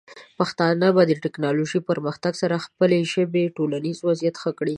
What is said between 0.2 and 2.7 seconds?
پښتانه به د ټیکنالوجۍ پرمختګ سره د